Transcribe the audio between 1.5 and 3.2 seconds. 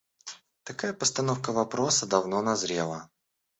вопроса давно назрела.